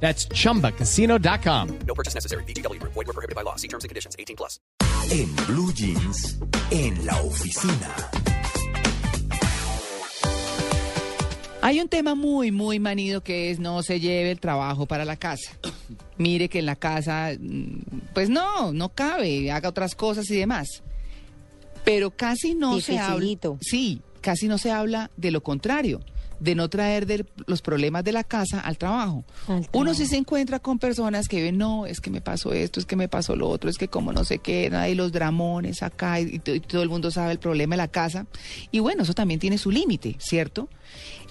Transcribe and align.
That's 0.00 0.28
chumbacasino.com. 0.28 1.78
No 1.86 1.94
purchase 1.94 2.14
necessary. 2.14 2.44
BGW. 2.44 2.80
Void 2.82 3.06
were 3.06 3.12
prohibited 3.12 3.34
by 3.34 3.42
law. 3.42 3.56
See 3.56 3.68
terms 3.68 3.84
and 3.84 3.88
conditions. 3.88 4.14
18 4.18 4.36
plus. 4.36 4.60
En 5.10 5.34
Blue 5.46 5.72
Jeans, 5.72 6.36
en 6.70 7.04
la 7.04 7.16
oficina. 7.22 7.94
Hay 11.62 11.80
un 11.80 11.88
tema 11.88 12.14
muy, 12.14 12.52
muy 12.52 12.78
manido 12.78 13.22
que 13.24 13.50
es 13.50 13.58
no 13.58 13.82
se 13.82 13.98
lleve 13.98 14.30
el 14.30 14.38
trabajo 14.38 14.86
para 14.86 15.04
la 15.04 15.16
casa. 15.16 15.50
Mire 16.16 16.48
que 16.48 16.60
en 16.60 16.66
la 16.66 16.76
casa, 16.76 17.32
mm, 17.38 18.12
pues 18.14 18.30
no, 18.30 18.72
no 18.72 18.90
cabe, 18.90 19.50
haga 19.50 19.68
otras 19.68 19.96
cosas 19.96 20.30
y 20.30 20.36
demás. 20.36 20.84
Pero 21.84 22.10
casi 22.10 22.54
no 22.54 22.80
se 22.80 22.98
habla. 22.98 23.14
Dificilito. 23.14 23.58
Sí, 23.60 24.00
casi 24.20 24.46
no 24.46 24.58
se 24.58 24.70
habla 24.70 25.10
de 25.16 25.32
lo 25.32 25.42
contrario, 25.42 26.00
de 26.40 26.54
no 26.54 26.68
traer 26.68 27.06
de 27.06 27.24
los 27.46 27.62
problemas 27.62 28.04
de 28.04 28.12
la 28.12 28.24
casa 28.24 28.60
al 28.60 28.78
trabajo. 28.78 29.24
Al 29.48 29.66
Uno 29.72 29.94
sí 29.94 30.06
se 30.06 30.16
encuentra 30.16 30.58
con 30.58 30.78
personas 30.78 31.28
que 31.28 31.42
ven, 31.42 31.58
no, 31.58 31.86
es 31.86 32.00
que 32.00 32.10
me 32.10 32.20
pasó 32.20 32.52
esto, 32.52 32.80
es 32.80 32.86
que 32.86 32.96
me 32.96 33.08
pasó 33.08 33.36
lo 33.36 33.48
otro, 33.48 33.70
es 33.70 33.78
que 33.78 33.88
como 33.88 34.12
no 34.12 34.24
sé 34.24 34.38
qué, 34.38 34.68
nada, 34.70 34.88
y 34.88 34.94
los 34.94 35.12
dramones 35.12 35.82
acá, 35.82 36.20
y, 36.20 36.40
y 36.44 36.60
todo 36.60 36.82
el 36.82 36.88
mundo 36.88 37.10
sabe 37.10 37.32
el 37.32 37.38
problema 37.38 37.74
de 37.74 37.78
la 37.78 37.88
casa. 37.88 38.26
Y 38.70 38.80
bueno, 38.80 39.02
eso 39.02 39.14
también 39.14 39.40
tiene 39.40 39.58
su 39.58 39.70
límite, 39.70 40.16
¿cierto? 40.18 40.68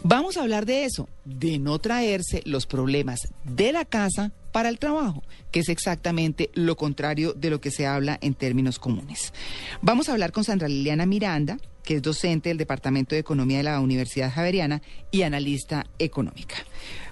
Vamos 0.03 0.37
a 0.37 0.41
hablar 0.41 0.65
de 0.65 0.85
eso, 0.85 1.09
de 1.23 1.57
no 1.59 1.79
traerse 1.79 2.41
los 2.45 2.65
problemas 2.67 3.21
de 3.43 3.71
la 3.71 3.85
casa 3.85 4.31
para 4.55 4.69
el 4.69 4.79
trabajo, 4.79 5.21
que 5.51 5.59
es 5.59 5.67
exactamente 5.67 6.49
lo 6.53 6.77
contrario 6.77 7.33
de 7.33 7.49
lo 7.49 7.59
que 7.59 7.71
se 7.71 7.85
habla 7.85 8.17
en 8.21 8.35
términos 8.35 8.79
comunes. 8.79 9.33
Vamos 9.81 10.07
a 10.07 10.13
hablar 10.13 10.31
con 10.31 10.45
Sandra 10.45 10.69
Liliana 10.69 11.05
Miranda, 11.05 11.57
que 11.83 11.95
es 11.95 12.01
docente 12.01 12.47
del 12.47 12.57
Departamento 12.57 13.15
de 13.15 13.19
Economía 13.19 13.57
de 13.57 13.63
la 13.63 13.81
Universidad 13.81 14.31
Javeriana 14.31 14.81
y 15.11 15.23
analista 15.23 15.83
económica. 15.99 16.55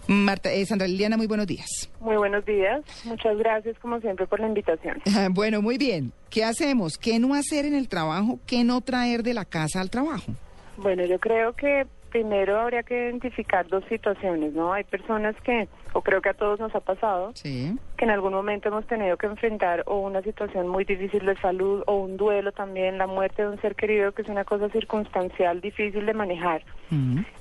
Marta, 0.08 0.54
eh, 0.54 0.66
Sandra 0.66 0.88
Liliana, 0.88 1.18
muy 1.18 1.28
buenos 1.28 1.46
días. 1.46 1.68
Muy 2.00 2.16
buenos 2.16 2.46
días. 2.46 2.80
Muchas 3.04 3.38
gracias, 3.38 3.78
como 3.80 4.00
siempre, 4.00 4.26
por 4.26 4.40
la 4.40 4.48
invitación. 4.48 5.02
Bueno, 5.32 5.62
muy 5.62 5.78
bien. 5.78 6.14
¿Qué 6.30 6.46
hacemos? 6.46 6.98
¿Qué 6.98 7.20
no 7.20 7.34
hacer 7.34 7.66
en 7.66 7.76
el 7.76 7.90
trabajo? 7.90 8.40
¿Qué 8.48 8.64
no 8.64 8.80
traer 8.80 9.22
de 9.22 9.34
la 9.34 9.44
casa 9.44 9.82
al 9.82 9.90
trabajo? 9.90 10.32
Bueno, 10.78 11.06
yo 11.06 11.20
creo 11.20 11.52
que 11.54 11.88
primero 12.14 12.60
habría 12.60 12.84
que 12.84 12.94
identificar 12.94 13.68
dos 13.68 13.84
situaciones, 13.90 14.54
¿no? 14.54 14.72
Hay 14.72 14.84
personas 14.84 15.36
que, 15.44 15.68
o 15.94 16.04
creo 16.04 16.22
que 16.22 16.30
a 16.30 16.36
todos 16.36 16.60
nos 16.60 16.74
ha 16.76 16.80
pasado, 16.80 17.32
Sí. 17.34 17.76
que 17.98 18.06
en 18.06 18.12
algún 18.12 18.34
momento 18.34 18.70
hemos 18.70 18.86
tenido 18.86 19.18
que 19.18 19.26
enfrentar 19.26 19.82
o 19.88 19.98
una 20.00 20.22
situación 20.22 20.68
muy 20.68 20.86
difícil 20.86 21.26
de 21.26 21.36
salud 21.38 21.82
o 21.88 21.96
un 21.96 22.16
duelo 22.16 22.52
también, 22.52 23.00
la 23.00 23.08
muerte 23.08 23.42
de 23.42 23.50
un 23.50 23.60
ser 23.62 23.74
querido, 23.76 24.12
que 24.12 24.22
es 24.22 24.30
una 24.30 24.46
cosa 24.46 24.70
circunstancial, 24.70 25.60
difícil 25.60 26.06
de 26.06 26.14
manejar. 26.14 26.62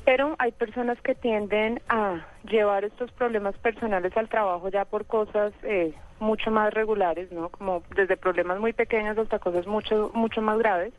Pero 0.07 0.37
hay 0.39 0.53
personas 0.53 0.99
que 1.03 1.15
tienden 1.15 1.83
a 1.91 2.25
llevar 2.49 2.85
estos 2.87 3.13
problemas 3.13 3.55
personales 3.59 4.17
al 4.17 4.31
trabajo 4.31 4.71
ya 4.71 4.87
por 4.87 5.05
cosas 5.05 5.53
eh, 5.65 5.93
mucho 6.19 6.51
más 6.51 6.73
regulares, 6.73 7.31
¿no? 7.31 7.51
Como 7.51 7.83
desde 7.95 8.17
problemas 8.17 8.59
muy 8.59 8.73
pequeños 8.73 9.19
hasta 9.19 9.39
cosas 9.39 9.67
mucho 9.67 10.11
mucho 10.15 10.41
más 10.41 10.59
graves 10.59 10.95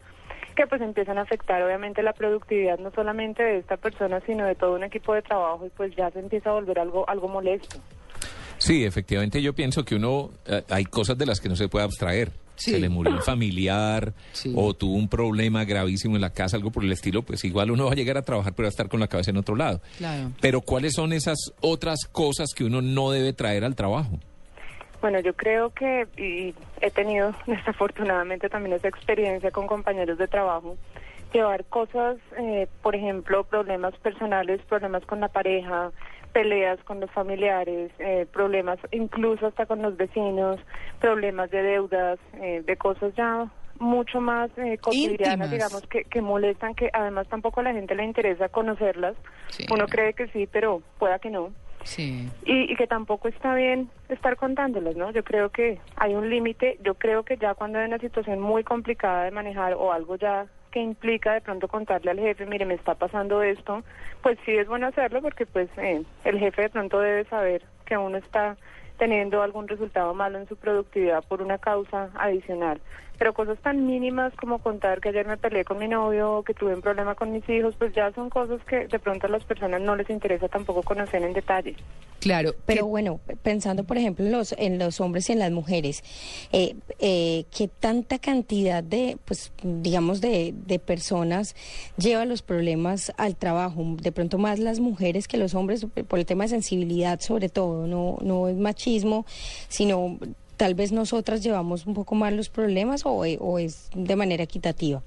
que 0.53 0.67
pues 0.67 0.81
empiezan 0.81 1.17
a 1.17 1.21
afectar 1.21 1.61
obviamente 1.63 2.01
la 2.03 2.13
productividad 2.13 2.77
no 2.79 2.91
solamente 2.91 3.43
de 3.43 3.57
esta 3.59 3.77
persona 3.77 4.21
sino 4.25 4.45
de 4.45 4.55
todo 4.55 4.75
un 4.75 4.83
equipo 4.83 5.13
de 5.13 5.21
trabajo 5.21 5.65
y 5.65 5.69
pues 5.69 5.95
ya 5.95 6.09
se 6.11 6.19
empieza 6.19 6.49
a 6.49 6.53
volver 6.53 6.80
algo 6.80 7.08
algo 7.09 7.27
molesto. 7.27 7.77
Sí, 8.58 8.86
efectivamente 8.86 9.42
yo 9.42 9.53
pienso 9.53 9.83
que 9.83 9.95
uno, 9.95 10.30
eh, 10.45 10.63
hay 10.69 10.86
cosas 10.86 11.17
de 11.17 11.25
las 11.25 11.42
que 11.42 11.49
no 11.49 11.55
se 11.55 11.67
puede 11.67 11.83
abstraer. 11.86 12.31
Sí. 12.55 12.71
Se 12.71 12.80
le 12.80 12.87
murió 12.87 13.11
un 13.13 13.21
familiar 13.21 14.13
Sí. 14.31 14.53
o 14.55 14.73
tuvo 14.75 14.95
un 14.95 15.09
problema 15.09 15.65
gravísimo 15.65 16.15
en 16.15 16.21
la 16.21 16.30
casa, 16.30 16.55
algo 16.55 16.71
por 16.71 16.83
el 16.83 16.92
estilo, 16.92 17.23
pues 17.23 17.43
igual 17.43 17.71
uno 17.71 17.86
va 17.86 17.92
a 17.92 17.95
llegar 17.95 18.15
a 18.17 18.21
trabajar 18.21 18.53
pero 18.53 18.65
va 18.65 18.67
a 18.67 18.69
estar 18.69 18.87
con 18.89 18.99
la 18.99 19.08
cabeza 19.08 19.31
en 19.31 19.37
otro 19.37 19.55
lado. 19.55 19.81
Claro. 19.97 20.31
Pero 20.39 20.61
¿cuáles 20.61 20.93
son 20.93 21.13
esas 21.13 21.37
otras 21.61 22.05
cosas 22.11 22.49
que 22.55 22.63
uno 22.63 22.81
no 22.81 23.11
debe 23.11 23.33
traer 23.33 23.65
al 23.65 23.75
trabajo? 23.75 24.19
Bueno, 25.03 25.19
yo 25.19 25.33
creo 25.33 25.69
que, 25.71 26.08
y 26.15 26.55
he 26.80 26.89
tenido 26.89 27.36
desafortunadamente 27.45 28.47
también 28.47 28.73
esa 28.73 28.87
experiencia 28.87 29.52
con 29.52 29.67
compañeros 29.67 30.17
de 30.17 30.30
trabajo, 30.30 30.77
llevar 31.33 31.65
cosas, 31.65 32.15
eh, 32.37 32.69
por 32.81 32.95
ejemplo, 32.95 33.43
problemas 33.43 33.93
personales, 33.97 34.61
problemas 34.61 35.05
con 35.05 35.19
la 35.19 35.27
pareja, 35.27 35.92
peleas 36.31 36.81
con 36.86 37.02
los 37.02 37.11
familiares, 37.11 37.92
eh, 37.99 38.25
problemas 38.31 38.80
incluso 38.93 39.47
hasta 39.47 39.65
con 39.65 39.81
los 39.81 39.97
vecinos, 39.97 40.61
problemas 41.02 41.52
de 41.52 41.63
deudas, 41.63 42.17
eh, 42.42 42.63
de 42.65 42.77
cosas 42.77 43.13
ya 43.17 43.52
mucho 43.80 44.21
más 44.21 44.52
eh, 44.58 44.77
cotidianas, 44.77 45.49
Íntimas. 45.49 45.52
digamos, 45.52 45.87
que, 45.87 46.05
que 46.05 46.21
molestan, 46.21 46.75
que 46.75 46.89
además 46.93 47.27
tampoco 47.27 47.59
a 47.59 47.63
la 47.63 47.73
gente 47.73 47.93
le 47.93 48.05
interesa 48.05 48.47
conocerlas. 48.47 49.15
Sí. 49.49 49.65
Uno 49.69 49.86
cree 49.86 50.13
que 50.13 50.30
sí, 50.30 50.47
pero 50.49 50.81
pueda 50.97 51.19
que 51.19 51.30
no 51.30 51.52
Sí. 51.83 52.30
y, 52.45 52.71
y 52.71 52.76
que 52.76 52.88
tampoco 52.88 53.27
está 53.27 53.55
bien 53.55 53.89
estar 54.10 54.36
contándolos, 54.38 54.95
¿no? 54.95 55.11
Yo 55.11 55.23
creo 55.23 55.49
que 55.49 55.80
hay 55.95 56.16
un 56.16 56.30
límite, 56.30 56.77
yo 56.83 56.95
creo 56.95 57.23
que 57.23 57.38
ya 57.38 57.54
cuando 57.54 57.80
hay 57.80 57.88
una 57.88 57.99
situación 57.99 58.39
muy 58.39 58.64
complicada 58.64 59.26
de 59.26 59.32
manejar 59.32 59.73
o 59.73 59.92
algo 59.92 60.16
ya 60.16 60.48
que 60.72 60.80
implica 60.80 61.33
de 61.33 61.42
pronto 61.42 61.67
contarle 61.67 62.11
al 62.11 62.20
jefe, 62.20 62.48
mire, 62.48 62.66
me 62.66 62.73
está 62.73 62.95
pasando 62.95 63.43
esto, 63.43 63.83
pues 64.23 64.39
sí 64.43 64.52
es 64.52 64.67
bueno 64.67 64.88
hacerlo 64.88 65.22
porque 65.22 65.45
pues 65.45 65.70
eh, 65.77 66.04
el 66.23 66.39
jefe 66.39 66.64
de 66.64 66.70
pronto 66.70 66.99
debe 66.99 67.26
saber 67.26 67.64
que 67.86 67.95
uno 67.95 68.17
está 68.17 68.58
teniendo 68.98 69.43
algún 69.43 69.67
resultado 69.67 70.14
malo 70.16 70.39
en 70.39 70.48
su 70.48 70.55
productividad 70.55 71.23
por 71.26 71.42
una 71.42 71.60
causa 71.60 72.10
adicional. 72.16 72.82
Pero 73.17 73.33
cosas 73.33 73.57
tan 73.59 73.85
mínimas 73.85 74.33
como 74.35 74.59
contar 74.59 74.99
que 74.99 75.09
ayer 75.09 75.25
me 75.27 75.37
peleé 75.37 75.63
con 75.63 75.77
mi 75.77 75.87
novio 75.87 76.37
o 76.39 76.43
que 76.43 76.53
tuve 76.53 76.73
un 76.75 76.81
problema 76.81 77.15
con 77.15 77.31
mis 77.31 77.47
hijos, 77.47 77.75
pues 77.77 77.93
ya 77.93 78.11
son 78.13 78.29
cosas 78.29 78.59
que 78.65 78.87
de 78.87 78.99
pronto 78.99 79.27
a 79.27 79.29
las 79.29 79.43
personas 79.45 79.81
no 79.81 79.95
les 79.95 80.09
interesa 80.09 80.47
tampoco 80.47 80.81
conocer 80.83 81.21
en 81.23 81.33
detalle. 81.33 81.75
Claro. 82.19 82.53
Pero 82.65 82.85
¿qué- 82.85 82.89
bueno, 82.89 83.19
pensando 83.43 83.83
por 83.83 83.97
ejemplo 83.97 84.25
en 84.25 84.31
los, 84.31 84.53
en 84.57 84.79
los 84.79 84.99
hombres 85.01 85.29
y 85.29 85.33
en 85.33 85.39
las 85.39 85.51
mujeres, 85.51 86.03
eh, 86.53 86.75
eh, 86.99 87.43
¿qué 87.55 87.67
tanta 87.67 88.17
cantidad 88.17 88.81
de, 88.83 89.17
pues 89.25 89.51
digamos, 89.61 90.19
de, 90.21 90.53
de 90.65 90.80
personas 90.80 91.55
lleva 91.97 92.23
los 92.25 92.41
problemas 92.41 93.11
al 93.17 93.35
trabajo? 93.35 93.83
De 94.01 94.11
pronto 94.11 94.37
más 94.37 94.59
las 94.59 94.80
mujeres 94.80 95.27
que 95.27 95.37
los 95.37 95.53
hombres, 95.53 95.85
por 96.07 96.17
el 96.19 96.25
tema 96.25 96.45
de 96.45 96.49
sensibilidad 96.49 97.19
sobre 97.19 97.49
todo, 97.49 97.87
no, 97.87 98.17
no 98.21 98.47
es 98.47 98.55
machismo, 98.57 99.25
sino 99.67 100.17
tal 100.58 100.75
vez 100.75 100.91
nosotras 100.91 101.43
llevamos 101.43 101.86
un 101.86 101.93
poco 101.93 102.15
más 102.15 102.33
los 102.33 102.49
problemas 102.49 103.05
o, 103.05 103.25
eh, 103.25 103.37
o 103.39 103.59
es 103.59 103.89
de 103.95 104.15
manera 104.15 104.43
equitativa. 104.43 105.02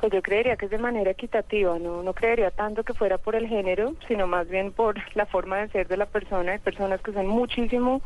Pues 0.00 0.12
yo 0.12 0.22
creería 0.22 0.56
que 0.56 0.64
es 0.64 0.70
de 0.70 0.78
manera 0.78 1.10
equitativa, 1.10 1.78
no 1.78 2.02
no 2.02 2.14
creería 2.14 2.50
tanto 2.50 2.84
que 2.84 2.94
fuera 2.94 3.18
por 3.18 3.34
el 3.34 3.46
género, 3.46 3.94
sino 4.08 4.26
más 4.26 4.48
bien 4.48 4.72
por 4.72 4.96
la 5.14 5.26
forma 5.26 5.58
de 5.58 5.68
ser 5.68 5.88
de 5.88 5.98
la 5.98 6.06
persona. 6.06 6.52
Hay 6.52 6.58
personas 6.58 7.02
que 7.02 7.12
son 7.12 7.26
muchísimo 7.26 8.00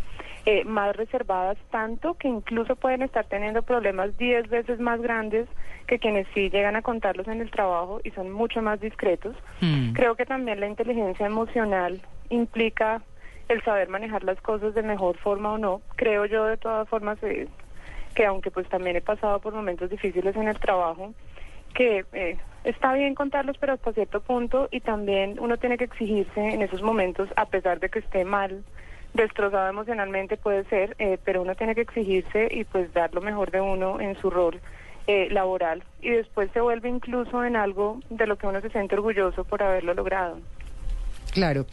eh, 0.44 0.64
más 0.64 0.96
reservadas, 0.96 1.56
tanto 1.70 2.14
que 2.14 2.26
incluso 2.26 2.74
pueden 2.74 3.02
estar 3.02 3.26
teniendo 3.26 3.62
problemas 3.62 4.18
10 4.18 4.48
veces 4.48 4.80
más 4.80 5.00
grandes 5.00 5.46
que 5.86 5.98
quienes 5.98 6.26
sí 6.34 6.50
llegan 6.50 6.76
a 6.76 6.82
contarlos 6.82 7.28
en 7.28 7.40
el 7.40 7.50
trabajo 7.50 8.00
y 8.02 8.10
son 8.10 8.32
mucho 8.32 8.60
más 8.60 8.80
discretos. 8.80 9.36
Mm. 9.60 9.92
Creo 9.92 10.16
que 10.16 10.26
también 10.26 10.58
la 10.58 10.66
inteligencia 10.66 11.26
emocional 11.26 12.00
implica 12.28 13.02
el 13.48 13.62
saber 13.62 13.88
manejar 13.88 14.24
las 14.24 14.40
cosas 14.40 14.74
de 14.74 14.82
mejor 14.82 15.16
forma 15.18 15.52
o 15.52 15.58
no. 15.58 15.82
Creo 15.96 16.26
yo 16.26 16.44
de 16.44 16.56
todas 16.56 16.88
formas 16.88 17.18
que 18.14 18.26
aunque 18.26 18.50
pues 18.50 18.68
también 18.68 18.96
he 18.96 19.00
pasado 19.00 19.40
por 19.40 19.54
momentos 19.54 19.90
difíciles 19.90 20.34
en 20.36 20.48
el 20.48 20.58
trabajo, 20.58 21.12
que 21.74 22.04
eh, 22.12 22.38
está 22.62 22.94
bien 22.94 23.14
contarlos 23.14 23.58
pero 23.58 23.74
hasta 23.74 23.92
cierto 23.92 24.20
punto 24.20 24.68
y 24.70 24.80
también 24.80 25.38
uno 25.40 25.56
tiene 25.58 25.76
que 25.76 25.84
exigirse 25.84 26.40
en 26.40 26.62
esos 26.62 26.82
momentos 26.82 27.28
a 27.36 27.46
pesar 27.46 27.80
de 27.80 27.90
que 27.90 27.98
esté 27.98 28.24
mal 28.24 28.64
destrozado 29.12 29.68
emocionalmente 29.68 30.36
puede 30.36 30.64
ser, 30.64 30.96
eh, 30.98 31.18
pero 31.24 31.42
uno 31.42 31.54
tiene 31.54 31.74
que 31.74 31.82
exigirse 31.82 32.48
y 32.50 32.64
pues 32.64 32.92
dar 32.92 33.14
lo 33.14 33.20
mejor 33.20 33.50
de 33.50 33.60
uno 33.60 34.00
en 34.00 34.16
su 34.20 34.30
rol 34.30 34.60
eh, 35.06 35.28
laboral 35.30 35.84
y 36.00 36.10
después 36.10 36.50
se 36.52 36.60
vuelve 36.60 36.88
incluso 36.88 37.44
en 37.44 37.56
algo 37.56 38.00
de 38.10 38.26
lo 38.26 38.36
que 38.36 38.46
uno 38.46 38.60
se 38.60 38.70
siente 38.70 38.94
orgulloso 38.94 39.44
por 39.44 39.62
haberlo 39.62 39.94
logrado. 39.94 40.38
Claro. 41.32 41.66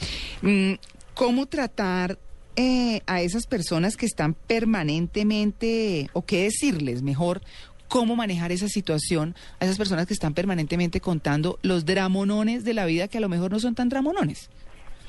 ¿Cómo 1.13 1.45
tratar 1.45 2.17
eh, 2.55 3.01
a 3.05 3.21
esas 3.21 3.47
personas 3.47 3.95
que 3.95 4.05
están 4.05 4.33
permanentemente, 4.33 6.09
o 6.13 6.25
qué 6.25 6.43
decirles 6.43 7.01
mejor, 7.01 7.41
cómo 7.87 8.15
manejar 8.15 8.51
esa 8.51 8.69
situación 8.69 9.35
a 9.59 9.65
esas 9.65 9.77
personas 9.77 10.07
que 10.07 10.13
están 10.13 10.33
permanentemente 10.33 11.01
contando 11.01 11.59
los 11.61 11.85
dramonones 11.85 12.63
de 12.63 12.73
la 12.73 12.85
vida 12.85 13.07
que 13.07 13.17
a 13.17 13.21
lo 13.21 13.29
mejor 13.29 13.51
no 13.51 13.59
son 13.59 13.75
tan 13.75 13.89
dramonones? 13.89 14.49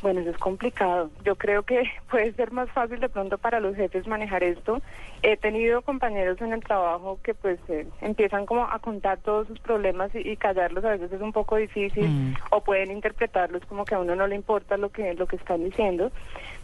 Bueno, 0.02 0.20
eso 0.20 0.30
es 0.30 0.38
complicado. 0.38 1.10
Yo 1.24 1.36
creo 1.36 1.62
que 1.62 1.84
puede 2.10 2.32
ser 2.32 2.50
más 2.50 2.68
fácil 2.70 2.98
de 3.00 3.08
pronto 3.08 3.38
para 3.38 3.60
los 3.60 3.76
jefes 3.76 4.06
manejar 4.06 4.42
esto. 4.42 4.82
He 5.22 5.36
tenido 5.36 5.82
compañeros 5.82 6.40
en 6.40 6.52
el 6.52 6.62
trabajo 6.64 7.20
que 7.22 7.34
pues 7.34 7.60
eh, 7.68 7.86
empiezan 8.00 8.44
como 8.44 8.64
a 8.64 8.78
contar 8.80 9.18
todos 9.18 9.46
sus 9.46 9.60
problemas 9.60 10.12
y, 10.14 10.28
y 10.28 10.36
callarlos 10.36 10.84
a 10.84 10.90
veces 10.90 11.12
es 11.12 11.20
un 11.20 11.32
poco 11.32 11.56
difícil 11.56 12.02
Mm. 12.02 12.34
o 12.50 12.60
pueden 12.62 12.90
interpretarlos 12.90 13.64
como 13.66 13.84
que 13.84 13.94
a 13.94 14.00
uno 14.00 14.16
no 14.16 14.26
le 14.26 14.34
importa 14.34 14.76
lo 14.76 14.90
que 14.90 15.14
lo 15.14 15.26
que 15.26 15.36
están 15.36 15.62
diciendo. 15.62 16.10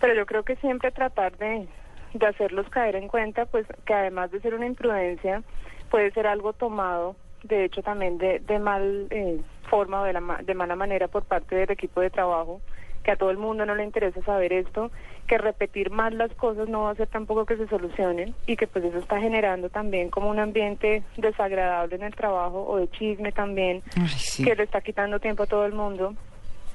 Pero 0.00 0.14
yo 0.14 0.26
creo 0.26 0.43
que 0.43 0.56
siempre 0.56 0.91
tratar 0.91 1.37
de, 1.38 1.69
de 2.14 2.26
hacerlos 2.26 2.69
caer 2.69 2.96
en 2.96 3.08
cuenta 3.08 3.46
pues 3.46 3.67
que 3.84 3.94
además 3.94 4.31
de 4.32 4.41
ser 4.41 4.55
una 4.55 4.67
imprudencia 4.67 5.43
puede 5.91 6.11
ser 6.11 6.26
algo 6.26 6.52
tomado 6.52 7.14
de 7.44 7.64
hecho 7.64 7.82
también 7.82 8.19
de, 8.19 8.41
de 8.41 8.58
mal 8.58 9.06
eh, 9.11 9.41
forma 9.70 10.00
o 10.02 10.05
de, 10.05 10.12
la, 10.12 10.41
de 10.43 10.55
mala 10.55 10.75
manera 10.75 11.06
por 11.06 11.23
parte 11.25 11.55
del 11.55 11.70
equipo 11.70 12.00
de 12.00 12.11
trabajo 12.11 12.61
que 13.08 13.12
a 13.12 13.16
todo 13.16 13.31
el 13.31 13.38
mundo 13.38 13.64
no 13.64 13.75
le 13.75 13.84
interesa 13.84 14.20
saber 14.22 14.52
esto, 14.52 14.90
que 15.26 15.38
repetir 15.38 15.88
más 15.90 16.12
las 16.12 16.31
cosas 16.34 16.69
no 16.69 16.82
va 16.82 16.90
a 16.90 16.93
hacer 16.93 17.06
tampoco 17.06 17.46
que 17.46 17.56
se 17.56 17.66
solucionen 17.66 18.34
y 18.46 18.55
que 18.55 18.66
pues 18.66 18.84
eso 18.84 18.99
está 18.99 19.19
generando 19.19 19.70
también 19.70 20.10
como 20.10 20.28
un 20.28 20.38
ambiente 20.38 21.02
desagradable 21.16 21.96
en 21.96 22.02
el 22.02 22.14
trabajo 22.14 22.66
o 22.69 22.76
de 22.76 22.87
chisme 22.90 23.32
también 23.32 23.82
Ay, 23.99 24.08
sí. 24.19 24.44
que 24.44 24.55
le 24.55 24.64
está 24.64 24.82
quitando 24.82 25.20
tiempo 25.20 25.44
a 25.44 25.46
todo 25.46 25.64
el 25.64 25.72
mundo 25.72 26.12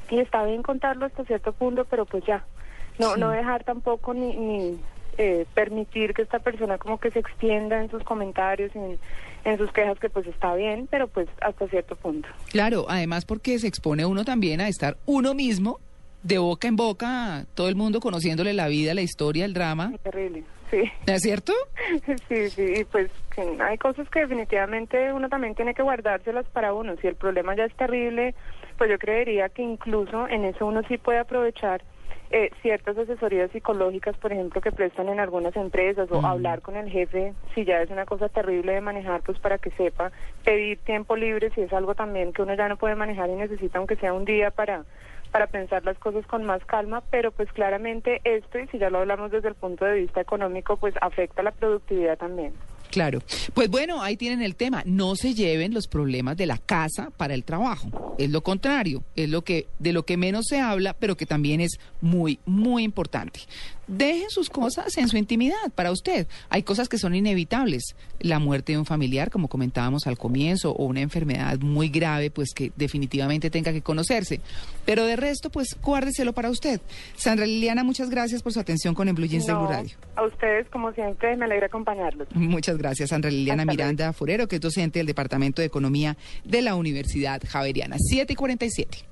y 0.09 0.17
está 0.21 0.43
bien 0.43 0.63
contarlo 0.63 1.05
hasta 1.05 1.23
cierto 1.25 1.53
punto 1.53 1.85
pero 1.85 2.05
pues 2.07 2.23
ya 2.25 2.43
no 2.97 3.13
Sí. 3.13 3.19
no 3.19 3.29
dejar 3.29 3.63
tampoco 3.63 4.15
ni, 4.15 4.35
ni 4.35 4.79
eh, 5.19 5.45
permitir 5.53 6.15
que 6.15 6.23
esta 6.23 6.39
persona 6.39 6.79
como 6.79 6.99
que 6.99 7.11
se 7.11 7.19
extienda 7.19 7.79
en 7.79 7.91
sus 7.91 8.01
comentarios 8.03 8.71
y 8.75 8.79
en, 8.79 8.99
en 9.45 9.57
sus 9.59 9.71
quejas 9.71 9.99
que 9.99 10.09
pues 10.09 10.25
está 10.25 10.55
bien 10.55 10.87
pero 10.89 11.07
pues 11.07 11.27
hasta 11.41 11.67
cierto 11.67 11.95
punto 11.95 12.27
Claro, 12.49 12.87
además 12.89 13.23
porque 13.23 13.59
se 13.59 13.67
expone 13.67 14.03
uno 14.07 14.25
también 14.25 14.61
a 14.61 14.67
estar 14.67 14.97
uno 15.05 15.35
mismo, 15.35 15.79
de 16.23 16.37
boca 16.37 16.67
en 16.67 16.75
boca, 16.75 17.45
todo 17.53 17.69
el 17.69 17.75
mundo 17.75 17.99
conociéndole 17.99 18.53
la 18.53 18.67
vida, 18.67 18.93
la 18.93 19.01
historia, 19.01 19.45
el 19.45 19.53
drama. 19.53 19.93
Terrible 20.03 20.43
sí 20.73 20.91
¿No 21.07 21.13
es 21.13 21.21
cierto? 21.21 21.53
Sí, 22.27 22.49
sí, 22.49 22.73
y 22.77 22.83
pues 22.85 23.11
hay 23.59 23.77
cosas 23.77 24.09
que 24.09 24.21
definitivamente 24.21 25.13
uno 25.13 25.29
también 25.29 25.53
tiene 25.55 25.73
que 25.73 25.83
guardárselas 25.83 26.45
para 26.47 26.73
uno. 26.73 26.95
Si 27.01 27.07
el 27.07 27.15
problema 27.15 27.55
ya 27.55 27.65
es 27.65 27.75
terrible, 27.75 28.33
pues 28.77 28.89
yo 28.89 28.97
creería 28.97 29.49
que 29.49 29.61
incluso 29.61 30.27
en 30.27 30.45
eso 30.45 30.65
uno 30.65 30.81
sí 30.87 30.97
puede 30.97 31.19
aprovechar 31.19 31.83
eh, 32.31 32.49
ciertas 32.61 32.97
asesorías 32.97 33.51
psicológicas, 33.51 34.17
por 34.17 34.31
ejemplo, 34.31 34.61
que 34.61 34.71
prestan 34.71 35.09
en 35.09 35.19
algunas 35.19 35.55
empresas 35.55 36.09
o 36.11 36.25
hablar 36.25 36.61
con 36.61 36.75
el 36.75 36.89
jefe 36.89 37.33
si 37.53 37.65
ya 37.65 37.81
es 37.81 37.91
una 37.91 38.05
cosa 38.05 38.29
terrible 38.29 38.73
de 38.73 38.81
manejar, 38.81 39.21
pues 39.21 39.37
para 39.39 39.59
que 39.59 39.69
sepa 39.71 40.11
pedir 40.43 40.79
tiempo 40.79 41.15
libre 41.15 41.51
si 41.53 41.61
es 41.61 41.73
algo 41.73 41.93
también 41.93 42.33
que 42.33 42.41
uno 42.41 42.55
ya 42.55 42.67
no 42.67 42.77
puede 42.77 42.95
manejar 42.95 43.29
y 43.29 43.35
necesita 43.35 43.77
aunque 43.77 43.97
sea 43.97 44.13
un 44.13 44.25
día 44.25 44.49
para 44.49 44.83
para 45.33 45.47
pensar 45.47 45.83
las 45.83 45.97
cosas 45.97 46.25
con 46.27 46.45
más 46.45 46.63
calma, 46.63 47.01
pero 47.09 47.31
pues 47.31 47.51
claramente 47.51 48.21
esto, 48.23 48.59
y 48.59 48.67
si 48.67 48.77
ya 48.77 48.91
lo 48.91 48.99
hablamos 48.99 49.31
desde 49.31 49.47
el 49.47 49.55
punto 49.55 49.83
de 49.83 50.01
vista 50.01 50.21
económico, 50.21 50.77
pues 50.77 50.93
afecta 51.01 51.41
la 51.41 51.51
productividad 51.51 52.19
también. 52.19 52.53
Claro. 52.91 53.23
Pues 53.55 53.71
bueno, 53.71 54.03
ahí 54.03 54.15
tienen 54.15 54.43
el 54.43 54.55
tema. 54.55 54.83
No 54.85 55.15
se 55.15 55.33
lleven 55.33 55.73
los 55.73 55.87
problemas 55.87 56.37
de 56.37 56.45
la 56.45 56.59
casa 56.59 57.09
para 57.17 57.33
el 57.33 57.43
trabajo. 57.43 58.15
Es 58.19 58.29
lo 58.29 58.41
contrario. 58.41 59.01
Es 59.15 59.31
lo 59.31 59.41
que 59.41 59.65
de 59.79 59.93
lo 59.93 60.05
que 60.05 60.15
menos 60.15 60.45
se 60.47 60.59
habla, 60.59 60.93
pero 60.93 61.17
que 61.17 61.25
también 61.25 61.59
es 61.59 61.79
muy 62.01 62.37
muy 62.45 62.83
importante. 62.83 63.39
Dejen 63.87 64.29
sus 64.29 64.49
cosas 64.49 64.97
en 64.97 65.07
su 65.09 65.17
intimidad 65.17 65.71
para 65.75 65.91
usted. 65.91 66.27
Hay 66.49 66.63
cosas 66.63 66.87
que 66.87 66.97
son 66.97 67.15
inevitables. 67.15 67.95
La 68.19 68.39
muerte 68.39 68.73
de 68.73 68.77
un 68.77 68.85
familiar, 68.85 69.29
como 69.29 69.47
comentábamos 69.47 70.07
al 70.07 70.17
comienzo, 70.17 70.71
o 70.71 70.85
una 70.85 71.01
enfermedad 71.01 71.59
muy 71.59 71.89
grave, 71.89 72.31
pues 72.31 72.53
que 72.53 72.71
definitivamente 72.75 73.49
tenga 73.49 73.73
que 73.73 73.81
conocerse. 73.81 74.39
Pero 74.85 75.05
de 75.05 75.15
resto, 75.15 75.49
pues 75.49 75.75
guárdeselo 75.81 76.33
para 76.33 76.49
usted. 76.49 76.79
Sandra 77.15 77.45
Liliana, 77.45 77.83
muchas 77.83 78.09
gracias 78.09 78.41
por 78.41 78.53
su 78.53 78.59
atención 78.59 78.95
con 78.95 79.07
En 79.09 79.15
Blue 79.15 79.27
Jeans 79.27 79.45
de 79.45 79.53
Blue 79.53 79.63
No, 79.63 79.69
Radio. 79.69 79.95
A 80.15 80.23
ustedes, 80.25 80.69
como 80.69 80.91
siempre, 80.93 81.35
me 81.35 81.45
alegra 81.45 81.67
acompañarlos. 81.67 82.27
Muchas 82.33 82.77
gracias, 82.77 83.09
Sandra 83.09 83.31
Liliana 83.31 83.63
Hasta. 83.63 83.73
Miranda 83.73 84.13
Furero, 84.13 84.47
que 84.47 84.55
es 84.55 84.61
docente 84.61 84.99
del 84.99 85.07
Departamento 85.07 85.61
de 85.61 85.67
Economía 85.67 86.17
de 86.43 86.61
la 86.61 86.75
Universidad 86.75 87.41
Javeriana. 87.45 87.97
7 87.99 88.33
y 88.33 88.35
47. 88.35 89.05